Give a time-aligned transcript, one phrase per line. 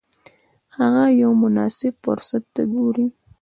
[0.77, 3.05] هغه یو مناسب فرصت ته ګوري.